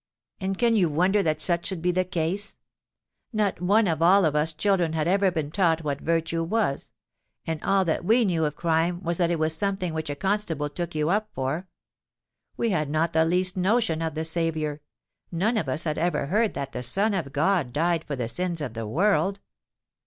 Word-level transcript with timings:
"And 0.39 0.57
can 0.57 0.75
you 0.75 0.89
wonder 0.89 1.21
that 1.21 1.43
such 1.43 1.67
should 1.67 1.79
be 1.83 1.91
the 1.91 2.03
case? 2.03 2.57
Not 3.31 3.61
one 3.61 3.85
of 3.87 4.01
all 4.01 4.25
us 4.25 4.51
children 4.51 4.93
had 4.93 5.07
ever 5.07 5.29
been 5.29 5.51
taught 5.51 5.83
what 5.83 6.01
virtue 6.01 6.43
was; 6.43 6.91
and 7.45 7.63
all 7.63 7.85
that 7.85 8.03
we 8.03 8.25
knew 8.25 8.45
of 8.45 8.55
crime 8.55 9.03
was 9.03 9.17
that 9.17 9.29
it 9.29 9.37
was 9.37 9.55
something 9.55 9.93
which 9.93 10.09
a 10.09 10.15
constable 10.15 10.69
took 10.69 10.95
you 10.95 11.11
up 11.11 11.29
for. 11.35 11.67
We 12.57 12.71
had 12.71 12.89
not 12.89 13.13
the 13.13 13.25
least 13.25 13.55
notion 13.55 14.01
of 14.01 14.15
the 14.15 14.25
Saviour—none 14.25 15.55
of 15.55 15.69
us 15.69 15.83
had 15.83 15.99
ever 15.99 16.25
heard 16.25 16.55
that 16.55 16.71
the 16.71 16.81
Son 16.81 17.13
of 17.13 17.31
God 17.31 17.71
died 17.71 18.03
for 18.03 18.15
the 18.15 18.27
sins 18.27 18.59
of 18.59 18.73
the 18.73 18.87
world. 18.87 19.39